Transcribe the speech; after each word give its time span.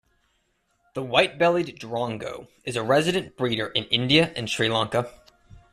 The 0.95 1.03
white-bellied 1.03 1.77
drongo 1.79 2.47
is 2.63 2.75
a 2.75 2.81
resident 2.81 3.37
breeder 3.37 3.67
in 3.67 3.83
India 3.89 4.33
and 4.35 4.49
Sri 4.49 4.67
Lanka. 4.67 5.13